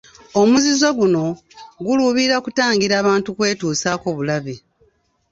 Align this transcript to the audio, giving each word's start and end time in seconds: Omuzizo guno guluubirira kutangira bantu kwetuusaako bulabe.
Omuzizo 0.41 0.87
guno 0.97 1.25
guluubirira 1.85 2.37
kutangira 2.45 2.95
bantu 3.07 3.29
kwetuusaako 3.37 4.07
bulabe. 4.17 4.55